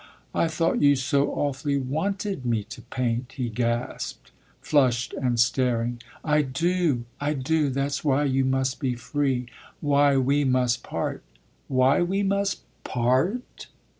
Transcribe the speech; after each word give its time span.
"I 0.33 0.47
thought 0.47 0.81
you 0.81 0.95
so 0.95 1.29
awfully 1.31 1.77
wanted 1.77 2.43
me 2.43 2.63
to 2.63 2.81
paint," 2.81 3.33
he 3.33 3.49
gasped, 3.49 4.31
flushed 4.59 5.13
and 5.13 5.39
staring. 5.39 6.01
"I 6.25 6.41
do 6.41 7.05
I 7.19 7.33
do. 7.33 7.69
That's 7.69 8.03
why 8.03 8.23
you 8.23 8.43
must 8.43 8.79
be 8.79 8.95
free, 8.95 9.45
why 9.79 10.17
we 10.17 10.43
must 10.43 10.81
part?" 10.81 11.21
"Why 11.69 12.01
we 12.01 12.23
must 12.23 12.63
part 12.83 13.67